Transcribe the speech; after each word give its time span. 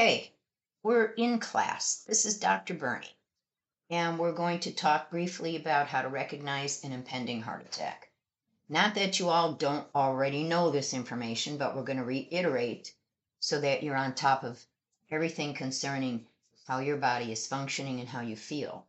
Okay, 0.00 0.32
we're 0.82 1.12
in 1.18 1.38
class. 1.40 2.04
This 2.06 2.24
is 2.24 2.38
Dr. 2.38 2.72
Bernie, 2.72 3.18
and 3.90 4.18
we're 4.18 4.32
going 4.32 4.58
to 4.60 4.72
talk 4.72 5.10
briefly 5.10 5.56
about 5.56 5.88
how 5.88 6.00
to 6.00 6.08
recognize 6.08 6.82
an 6.82 6.92
impending 6.92 7.42
heart 7.42 7.66
attack. 7.66 8.08
Not 8.66 8.94
that 8.94 9.18
you 9.18 9.28
all 9.28 9.52
don't 9.52 9.86
already 9.94 10.42
know 10.42 10.70
this 10.70 10.94
information, 10.94 11.58
but 11.58 11.76
we're 11.76 11.84
going 11.84 11.98
to 11.98 12.04
reiterate 12.04 12.94
so 13.40 13.60
that 13.60 13.82
you're 13.82 13.94
on 13.94 14.14
top 14.14 14.42
of 14.42 14.64
everything 15.10 15.52
concerning 15.52 16.26
how 16.66 16.78
your 16.78 16.96
body 16.96 17.30
is 17.30 17.46
functioning 17.46 18.00
and 18.00 18.08
how 18.08 18.22
you 18.22 18.36
feel. 18.36 18.86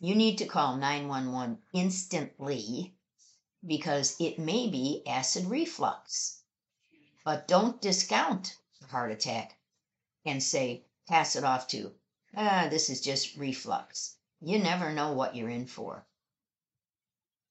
you 0.00 0.16
need 0.16 0.38
to 0.38 0.46
call 0.46 0.76
911 0.76 1.58
instantly 1.72 2.96
because 3.64 4.16
it 4.18 4.38
may 4.38 4.68
be 4.68 5.02
acid 5.06 5.46
reflux. 5.46 6.41
But 7.24 7.46
don't 7.46 7.80
discount 7.80 8.58
the 8.80 8.88
heart 8.88 9.12
attack 9.12 9.56
and 10.24 10.42
say, 10.42 10.86
pass 11.06 11.36
it 11.36 11.44
off 11.44 11.68
to, 11.68 11.94
ah, 12.36 12.66
this 12.68 12.90
is 12.90 13.00
just 13.00 13.36
reflux. 13.36 14.16
You 14.40 14.58
never 14.58 14.92
know 14.92 15.12
what 15.12 15.36
you're 15.36 15.48
in 15.48 15.66
for. 15.66 16.04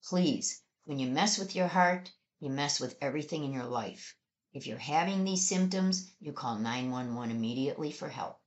Please, 0.03 0.61
when 0.83 0.99
you 0.99 1.07
mess 1.07 1.37
with 1.37 1.55
your 1.55 1.69
heart, 1.69 2.11
you 2.39 2.49
mess 2.49 2.79
with 2.81 2.97
everything 2.99 3.45
in 3.45 3.53
your 3.53 3.65
life. 3.65 4.17
If 4.51 4.67
you're 4.67 4.77
having 4.77 5.23
these 5.23 5.47
symptoms, 5.47 6.11
you 6.19 6.33
call 6.33 6.57
911 6.57 7.33
immediately 7.33 7.93
for 7.93 8.09
help. 8.09 8.41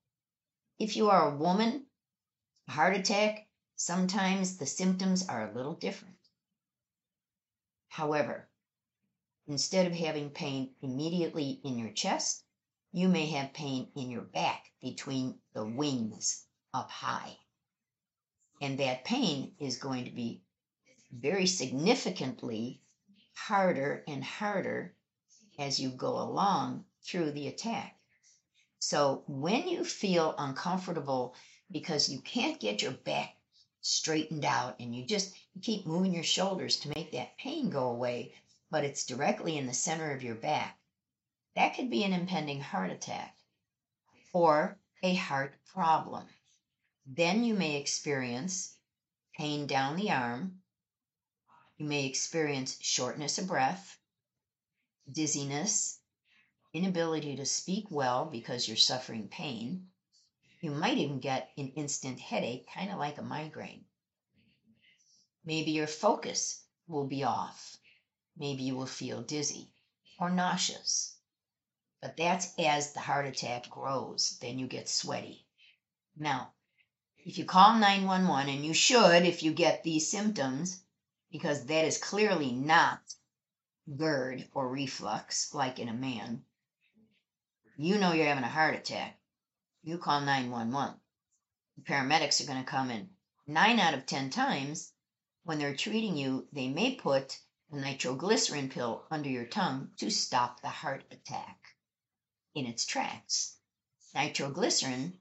If 0.78 0.96
you 0.96 1.08
are 1.08 1.32
a 1.32 1.36
woman, 1.36 1.86
a 2.68 2.72
heart 2.72 2.96
attack, 2.96 3.48
sometimes 3.76 4.58
the 4.58 4.66
symptoms 4.66 5.26
are 5.26 5.48
a 5.48 5.54
little 5.54 5.74
different. 5.74 6.18
However, 7.88 8.50
Instead 9.46 9.86
of 9.86 9.92
having 9.92 10.30
pain 10.30 10.74
immediately 10.80 11.60
in 11.64 11.78
your 11.78 11.92
chest, 11.92 12.44
you 12.92 13.08
may 13.08 13.26
have 13.26 13.52
pain 13.52 13.90
in 13.94 14.10
your 14.10 14.22
back 14.22 14.72
between 14.80 15.38
the 15.52 15.64
wings 15.64 16.46
up 16.72 16.90
high. 16.90 17.36
And 18.60 18.78
that 18.78 19.04
pain 19.04 19.54
is 19.58 19.76
going 19.76 20.06
to 20.06 20.10
be 20.10 20.42
very 21.12 21.46
significantly 21.46 22.80
harder 23.34 24.02
and 24.08 24.24
harder 24.24 24.96
as 25.58 25.78
you 25.78 25.90
go 25.90 26.18
along 26.18 26.86
through 27.02 27.32
the 27.32 27.48
attack. 27.48 27.98
So 28.78 29.24
when 29.26 29.68
you 29.68 29.84
feel 29.84 30.34
uncomfortable 30.38 31.34
because 31.70 32.08
you 32.08 32.20
can't 32.20 32.60
get 32.60 32.80
your 32.80 32.92
back 32.92 33.36
straightened 33.82 34.44
out 34.44 34.76
and 34.80 34.94
you 34.94 35.04
just 35.04 35.34
keep 35.60 35.86
moving 35.86 36.14
your 36.14 36.24
shoulders 36.24 36.78
to 36.80 36.88
make 36.90 37.12
that 37.12 37.36
pain 37.36 37.68
go 37.70 37.90
away, 37.90 38.34
but 38.74 38.82
it's 38.82 39.06
directly 39.06 39.56
in 39.56 39.68
the 39.68 39.72
center 39.72 40.10
of 40.10 40.24
your 40.24 40.34
back, 40.34 40.76
that 41.54 41.76
could 41.76 41.88
be 41.88 42.02
an 42.02 42.12
impending 42.12 42.60
heart 42.60 42.90
attack 42.90 43.38
or 44.32 44.76
a 45.00 45.14
heart 45.14 45.54
problem. 45.72 46.26
Then 47.06 47.44
you 47.44 47.54
may 47.54 47.76
experience 47.76 48.76
pain 49.38 49.68
down 49.68 49.94
the 49.94 50.10
arm. 50.10 50.60
You 51.76 51.86
may 51.86 52.06
experience 52.06 52.76
shortness 52.80 53.38
of 53.38 53.46
breath, 53.46 53.96
dizziness, 55.08 56.00
inability 56.72 57.36
to 57.36 57.46
speak 57.46 57.84
well 57.90 58.24
because 58.24 58.66
you're 58.66 58.76
suffering 58.76 59.28
pain. 59.28 59.86
You 60.62 60.72
might 60.72 60.98
even 60.98 61.20
get 61.20 61.52
an 61.56 61.68
instant 61.76 62.18
headache, 62.18 62.66
kind 62.74 62.90
of 62.90 62.98
like 62.98 63.18
a 63.18 63.22
migraine. 63.22 63.84
Maybe 65.44 65.70
your 65.70 65.86
focus 65.86 66.64
will 66.88 67.06
be 67.06 67.22
off. 67.22 67.78
Maybe 68.36 68.62
you 68.64 68.76
will 68.76 68.86
feel 68.86 69.22
dizzy 69.22 69.70
or 70.18 70.30
nauseous. 70.30 71.16
But 72.00 72.16
that's 72.16 72.52
as 72.58 72.92
the 72.92 73.00
heart 73.00 73.26
attack 73.26 73.70
grows, 73.70 74.38
then 74.40 74.58
you 74.58 74.66
get 74.66 74.88
sweaty. 74.88 75.46
Now, 76.16 76.52
if 77.18 77.38
you 77.38 77.44
call 77.44 77.78
911, 77.78 78.54
and 78.54 78.64
you 78.64 78.74
should 78.74 79.24
if 79.24 79.42
you 79.42 79.52
get 79.52 79.82
these 79.82 80.10
symptoms, 80.10 80.82
because 81.30 81.66
that 81.66 81.84
is 81.84 81.98
clearly 81.98 82.52
not 82.52 83.00
GERD 83.96 84.48
or 84.52 84.68
reflux 84.68 85.54
like 85.54 85.78
in 85.78 85.88
a 85.88 85.94
man, 85.94 86.44
you 87.76 87.98
know 87.98 88.12
you're 88.12 88.26
having 88.26 88.44
a 88.44 88.48
heart 88.48 88.74
attack. 88.74 89.18
You 89.82 89.98
call 89.98 90.20
911. 90.20 91.00
The 91.76 91.82
paramedics 91.82 92.42
are 92.42 92.46
going 92.46 92.62
to 92.62 92.70
come 92.70 92.90
in 92.90 93.10
nine 93.46 93.78
out 93.78 93.94
of 93.94 94.06
10 94.06 94.30
times 94.30 94.92
when 95.42 95.58
they're 95.58 95.76
treating 95.76 96.16
you, 96.16 96.48
they 96.52 96.68
may 96.68 96.94
put 96.94 97.38
nitroglycerin 97.74 98.70
pill 98.70 99.04
under 99.10 99.28
your 99.28 99.46
tongue 99.46 99.90
to 99.98 100.10
stop 100.10 100.60
the 100.60 100.68
heart 100.68 101.04
attack 101.10 101.74
in 102.54 102.66
its 102.66 102.84
tracks. 102.84 103.56
Nitroglycerin 104.14 105.18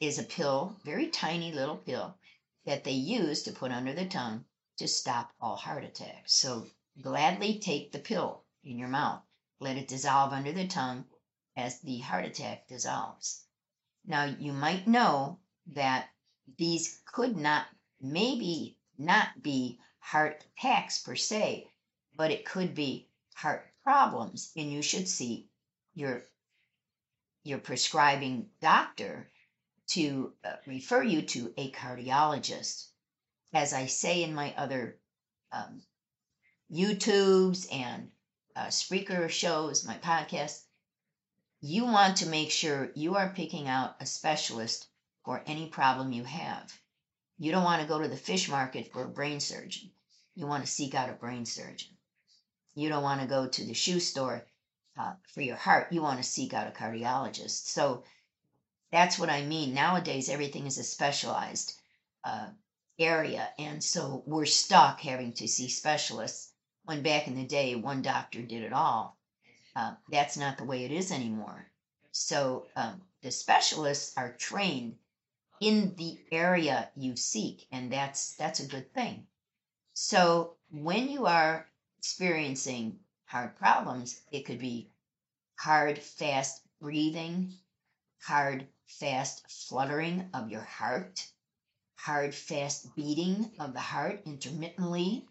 is 0.00 0.18
a 0.18 0.24
pill, 0.24 0.76
very 0.84 1.08
tiny 1.08 1.52
little 1.52 1.76
pill, 1.76 2.18
that 2.64 2.84
they 2.84 2.92
use 2.92 3.42
to 3.44 3.52
put 3.52 3.72
under 3.72 3.92
the 3.92 4.06
tongue 4.06 4.44
to 4.78 4.88
stop 4.88 5.32
all 5.40 5.56
heart 5.56 5.84
attacks. 5.84 6.34
So 6.34 6.66
gladly 7.00 7.58
take 7.58 7.92
the 7.92 7.98
pill 7.98 8.44
in 8.64 8.78
your 8.78 8.88
mouth. 8.88 9.22
Let 9.60 9.76
it 9.76 9.88
dissolve 9.88 10.32
under 10.32 10.52
the 10.52 10.66
tongue 10.66 11.04
as 11.56 11.80
the 11.80 11.98
heart 11.98 12.24
attack 12.26 12.68
dissolves. 12.68 13.44
Now, 14.04 14.24
you 14.24 14.52
might 14.52 14.86
know 14.86 15.38
that 15.68 16.08
these 16.58 17.00
could 17.06 17.36
not, 17.36 17.66
maybe 18.00 18.78
not 18.98 19.42
be 19.42 19.78
heart 20.06 20.44
attacks 20.56 21.02
per 21.02 21.16
se, 21.16 21.68
but 22.14 22.30
it 22.30 22.44
could 22.44 22.76
be 22.76 23.08
heart 23.34 23.66
problems, 23.82 24.52
and 24.56 24.70
you 24.72 24.80
should 24.80 25.08
see 25.08 25.48
your 25.94 26.22
your 27.42 27.58
prescribing 27.58 28.48
doctor 28.60 29.28
to 29.88 30.32
uh, 30.44 30.54
refer 30.64 31.02
you 31.02 31.22
to 31.22 31.52
a 31.56 31.72
cardiologist. 31.72 32.86
As 33.52 33.72
I 33.72 33.86
say 33.86 34.22
in 34.22 34.32
my 34.32 34.54
other 34.56 34.96
um, 35.50 35.82
YouTubes 36.70 37.66
and 37.72 38.10
uh, 38.54 38.66
Spreaker 38.66 39.28
shows, 39.28 39.84
my 39.84 39.98
podcast, 39.98 40.62
you 41.60 41.84
want 41.84 42.18
to 42.18 42.28
make 42.28 42.52
sure 42.52 42.92
you 42.94 43.16
are 43.16 43.34
picking 43.34 43.66
out 43.66 43.96
a 43.98 44.06
specialist 44.06 44.86
for 45.24 45.42
any 45.46 45.68
problem 45.68 46.12
you 46.12 46.22
have. 46.22 46.72
You 47.38 47.50
don't 47.50 47.64
want 47.64 47.82
to 47.82 47.88
go 47.88 48.00
to 48.00 48.08
the 48.08 48.16
fish 48.16 48.48
market 48.48 48.92
for 48.92 49.04
a 49.04 49.08
brain 49.08 49.40
surgeon. 49.40 49.90
You 50.36 50.46
want 50.46 50.64
to 50.64 50.70
seek 50.70 50.94
out 50.94 51.10
a 51.10 51.14
brain 51.14 51.46
surgeon. 51.46 51.96
You 52.74 52.90
don't 52.90 53.02
want 53.02 53.22
to 53.22 53.26
go 53.26 53.48
to 53.48 53.64
the 53.64 53.74
shoe 53.74 54.00
store 54.00 54.46
uh, 54.98 55.14
for 55.32 55.40
your 55.40 55.56
heart. 55.56 55.92
You 55.92 56.02
want 56.02 56.18
to 56.18 56.22
seek 56.22 56.52
out 56.52 56.68
a 56.68 56.70
cardiologist. 56.70 57.66
So 57.68 58.04
that's 58.92 59.18
what 59.18 59.30
I 59.30 59.42
mean. 59.42 59.74
Nowadays, 59.74 60.28
everything 60.28 60.66
is 60.66 60.76
a 60.78 60.84
specialized 60.84 61.74
uh, 62.22 62.48
area. 62.98 63.48
And 63.58 63.82
so 63.82 64.22
we're 64.26 64.44
stuck 64.44 65.00
having 65.00 65.32
to 65.34 65.48
see 65.48 65.68
specialists 65.68 66.52
when 66.84 67.02
back 67.02 67.26
in 67.26 67.34
the 67.34 67.46
day, 67.46 67.74
one 67.74 68.02
doctor 68.02 68.42
did 68.42 68.62
it 68.62 68.72
all. 68.72 69.16
Uh, 69.74 69.94
that's 70.10 70.36
not 70.36 70.58
the 70.58 70.64
way 70.64 70.84
it 70.84 70.92
is 70.92 71.10
anymore. 71.10 71.66
So 72.12 72.66
um, 72.76 73.02
the 73.22 73.30
specialists 73.30 74.16
are 74.16 74.32
trained 74.32 74.96
in 75.60 75.94
the 75.96 76.18
area 76.30 76.90
you 76.94 77.16
seek, 77.16 77.66
and 77.72 77.90
that's 77.90 78.34
that's 78.36 78.60
a 78.60 78.66
good 78.66 78.92
thing. 78.94 79.26
So 79.98 80.58
when 80.70 81.08
you 81.08 81.24
are 81.24 81.66
experiencing 81.96 83.00
hard 83.24 83.56
problems, 83.56 84.20
it 84.30 84.44
could 84.44 84.58
be 84.58 84.90
hard, 85.58 85.98
fast 85.98 86.60
breathing, 86.82 87.54
hard, 88.20 88.68
fast 88.84 89.50
fluttering 89.50 90.28
of 90.34 90.50
your 90.50 90.60
heart, 90.60 91.26
hard, 91.94 92.34
fast 92.34 92.94
beating 92.94 93.50
of 93.58 93.72
the 93.72 93.80
heart 93.80 94.20
intermittently. 94.26 95.26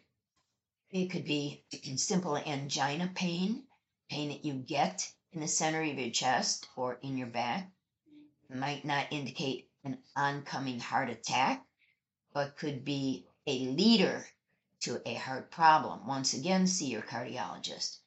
It 0.89 1.11
could 1.11 1.25
be 1.25 1.63
simple 1.97 2.35
angina 2.35 3.11
pain, 3.13 3.67
pain 4.09 4.29
that 4.29 4.43
you 4.43 4.55
get 4.55 5.07
in 5.31 5.41
the 5.41 5.47
center 5.47 5.83
of 5.83 5.99
your 5.99 6.09
chest 6.09 6.67
or 6.75 6.97
in 7.03 7.19
your 7.19 7.27
back. 7.27 7.71
It 8.49 8.55
might 8.55 8.83
not 8.83 9.13
indicate 9.13 9.69
an 9.83 9.99
oncoming 10.15 10.79
heart 10.79 11.11
attack, 11.11 11.63
but 12.33 12.57
could 12.57 12.83
be 12.83 13.27
a 13.45 13.59
leader 13.67 14.25
to 14.85 15.01
a 15.03 15.15
heart 15.15 15.49
problem. 15.49 16.05
Once 16.05 16.35
again, 16.35 16.67
see 16.67 16.85
your 16.85 17.01
cardiologist. 17.01 17.97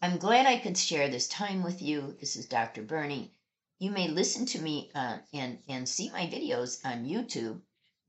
I'm 0.00 0.18
glad 0.18 0.46
I 0.46 0.56
could 0.56 0.78
share 0.78 1.08
this 1.08 1.26
time 1.26 1.64
with 1.64 1.82
you. 1.82 2.16
This 2.20 2.36
is 2.36 2.46
Dr. 2.46 2.82
Bernie. 2.82 3.34
You 3.80 3.90
may 3.90 4.06
listen 4.06 4.46
to 4.46 4.60
me 4.60 4.92
uh, 4.94 5.18
and, 5.32 5.58
and 5.66 5.88
see 5.88 6.10
my 6.10 6.28
videos 6.28 6.78
on 6.84 7.06
YouTube. 7.06 7.60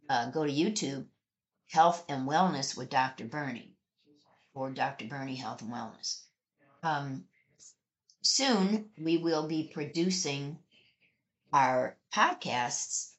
Uh, 0.07 0.29
go 0.29 0.45
to 0.45 0.51
YouTube, 0.51 1.07
Health 1.71 2.05
and 2.07 2.29
Wellness 2.29 2.77
with 2.77 2.91
Dr. 2.91 3.25
Bernie, 3.25 3.73
or 4.53 4.69
Dr. 4.69 5.05
Bernie 5.05 5.35
Health 5.35 5.63
and 5.63 5.71
Wellness. 5.71 6.21
Um, 6.83 7.25
soon 8.21 8.91
we 8.95 9.17
will 9.17 9.47
be 9.47 9.71
producing 9.73 10.59
our 11.51 11.97
podcasts 12.13 13.13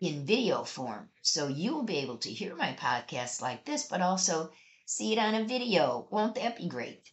in 0.00 0.26
video 0.26 0.64
form. 0.64 1.08
So 1.30 1.48
you 1.48 1.74
will 1.74 1.82
be 1.82 1.98
able 1.98 2.16
to 2.18 2.32
hear 2.32 2.56
my 2.56 2.72
podcast 2.72 3.42
like 3.42 3.66
this, 3.66 3.86
but 3.86 4.00
also 4.00 4.50
see 4.86 5.12
it 5.12 5.18
on 5.18 5.34
a 5.34 5.44
video. 5.44 6.08
Won't 6.10 6.36
that 6.36 6.56
be 6.56 6.68
great? 6.68 7.12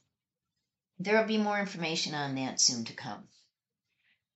There 0.98 1.20
will 1.20 1.28
be 1.28 1.38
more 1.38 1.60
information 1.60 2.16
on 2.16 2.36
that 2.36 2.62
soon 2.62 2.86
to 2.86 2.94
come. 2.94 3.28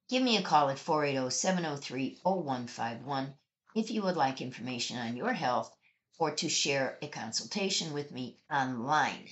Give 0.10 0.22
me 0.22 0.36
a 0.36 0.42
call 0.42 0.70
at 0.70 0.80
480 0.80 1.30
703 1.30 2.20
0151 2.24 3.38
if 3.74 3.90
you 3.90 4.02
would 4.02 4.18
like 4.18 4.42
information 4.42 4.98
on 4.98 5.16
your 5.16 5.32
health 5.32 5.74
or 6.18 6.36
to 6.36 6.50
share 6.50 6.98
a 7.02 7.08
consultation 7.08 7.94
with 7.94 8.12
me 8.12 8.38
online. 8.52 9.30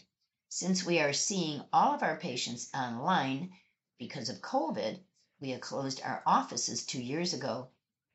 Since 0.47 0.85
we 0.85 0.99
are 0.99 1.11
seeing 1.11 1.61
all 1.73 1.93
of 1.93 2.03
our 2.03 2.17
patients 2.17 2.69
online 2.73 3.51
because 3.99 4.29
of 4.29 4.41
COVID, 4.41 5.03
we 5.41 5.49
have 5.49 5.59
closed 5.59 6.01
our 6.03 6.23
offices 6.25 6.85
two 6.85 7.01
years 7.01 7.33
ago, 7.33 7.69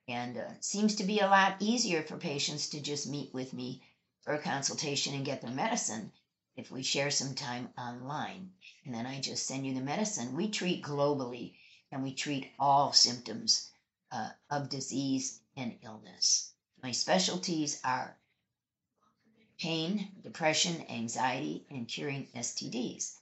and 0.08 0.36
uh, 0.36 0.48
seems 0.60 0.96
to 0.96 1.04
be 1.04 1.20
a 1.20 1.26
lot 1.26 1.56
easier 1.60 2.02
for 2.02 2.16
patients 2.16 2.68
to 2.70 2.80
just 2.80 3.08
meet 3.08 3.32
with 3.32 3.52
me 3.52 3.82
for 4.22 4.34
a 4.34 4.42
consultation 4.42 5.14
and 5.14 5.24
get 5.24 5.40
their 5.40 5.50
medicine 5.50 6.12
if 6.56 6.70
we 6.70 6.82
share 6.82 7.10
some 7.10 7.34
time 7.34 7.68
online. 7.78 8.52
And 8.84 8.94
then 8.94 9.06
I 9.06 9.20
just 9.20 9.46
send 9.46 9.66
you 9.66 9.74
the 9.74 9.80
medicine. 9.80 10.36
We 10.36 10.50
treat 10.50 10.82
globally 10.82 11.54
and 11.90 12.02
we 12.02 12.14
treat 12.14 12.50
all 12.58 12.92
symptoms 12.92 13.70
uh, 14.10 14.30
of 14.50 14.68
disease 14.68 15.40
and 15.56 15.78
illness. 15.82 16.52
My 16.82 16.92
specialties 16.92 17.80
are 17.84 18.16
pain, 19.58 20.10
depression, 20.22 20.84
anxiety, 20.90 21.64
and 21.70 21.86
curing 21.86 22.26
STDs, 22.34 23.18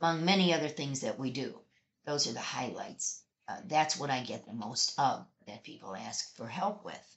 among 0.00 0.24
many 0.24 0.54
other 0.54 0.68
things 0.68 1.00
that 1.00 1.18
we 1.18 1.30
do. 1.30 1.58
Those 2.04 2.28
are 2.28 2.32
the 2.32 2.40
highlights. 2.40 3.22
Uh, 3.48 3.60
that's 3.66 3.98
what 3.98 4.10
I 4.10 4.22
get 4.22 4.46
the 4.46 4.52
most 4.52 4.98
of 4.98 5.26
that 5.50 5.64
people 5.64 5.96
ask 5.96 6.36
for 6.36 6.46
help 6.46 6.84
with. 6.84 7.16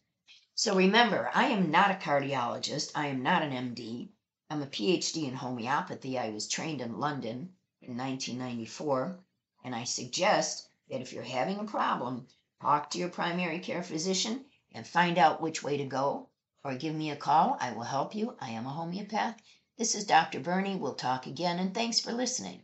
So 0.56 0.76
remember, 0.76 1.30
I 1.34 1.46
am 1.50 1.72
not 1.72 1.92
a 1.92 1.96
cardiologist. 1.96 2.92
I 2.96 3.08
am 3.08 3.22
not 3.22 3.44
an 3.44 3.52
MD. 3.52 4.10
I'm 4.50 4.62
a 4.62 4.68
PhD 4.68 5.28
in 5.28 5.36
homeopathy. 5.36 6.18
I 6.18 6.30
was 6.30 6.48
trained 6.48 6.82
in 6.82 7.00
London 7.00 7.54
in 7.82 7.96
1994. 7.96 9.20
And 9.64 9.76
I 9.76 9.84
suggest 9.84 10.68
that 10.90 11.02
if 11.02 11.14
you're 11.14 11.24
having 11.24 11.60
a 11.60 11.64
problem, 11.64 12.28
talk 12.62 12.90
to 12.90 12.98
your 12.98 13.10
primary 13.10 13.60
care 13.60 13.84
physician 13.84 14.46
and 14.72 14.86
find 14.86 15.18
out 15.18 15.42
which 15.42 15.64
way 15.64 15.78
to 15.78 15.86
go, 15.86 16.30
or 16.64 16.76
give 16.76 16.96
me 16.96 17.12
a 17.12 17.16
call. 17.16 17.58
I 17.60 17.72
will 17.72 17.84
help 17.84 18.16
you. 18.16 18.36
I 18.40 18.50
am 18.52 18.66
a 18.66 18.70
homeopath. 18.70 19.38
This 19.78 19.96
is 19.96 20.06
Dr. 20.06 20.40
Bernie. 20.40 20.76
We'll 20.76 20.96
talk 20.96 21.28
again, 21.28 21.60
and 21.60 21.74
thanks 21.74 22.00
for 22.00 22.12
listening. 22.12 22.64